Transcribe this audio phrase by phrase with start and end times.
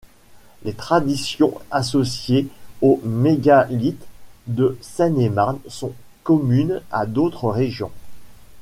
[0.63, 2.47] Les traditions associées
[2.81, 4.03] aux mégalithes
[4.47, 5.93] de Seine-et-Marne sont
[6.23, 7.91] communes à d'autres régions.